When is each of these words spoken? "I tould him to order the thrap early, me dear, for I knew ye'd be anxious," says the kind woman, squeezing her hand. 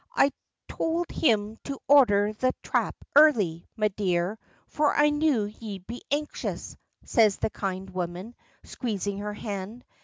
"I 0.15 0.31
tould 0.67 1.11
him 1.11 1.59
to 1.65 1.77
order 1.87 2.33
the 2.33 2.55
thrap 2.63 2.95
early, 3.15 3.67
me 3.77 3.89
dear, 3.89 4.39
for 4.65 4.95
I 4.95 5.11
knew 5.11 5.43
ye'd 5.43 5.85
be 5.85 6.01
anxious," 6.09 6.75
says 7.05 7.37
the 7.37 7.51
kind 7.51 7.87
woman, 7.87 8.33
squeezing 8.63 9.19
her 9.19 9.35
hand. 9.35 9.85